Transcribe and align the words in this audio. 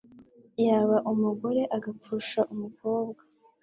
yaba 0.65 0.97
umugore 1.11 1.61
agapfusha 1.75 2.39
umukobwa 2.53 3.21